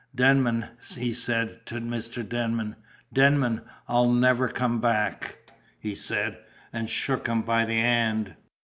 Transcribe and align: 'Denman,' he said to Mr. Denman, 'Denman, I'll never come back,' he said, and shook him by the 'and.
'Denman,' 0.15 0.65
he 0.97 1.13
said 1.13 1.63
to 1.67 1.75
Mr. 1.75 2.27
Denman, 2.27 2.75
'Denman, 3.13 3.61
I'll 3.87 4.11
never 4.11 4.49
come 4.49 4.81
back,' 4.81 5.37
he 5.79 5.93
said, 5.93 6.39
and 6.73 6.89
shook 6.89 7.27
him 7.27 7.43
by 7.43 7.65
the 7.65 7.73
'and. 7.77 8.33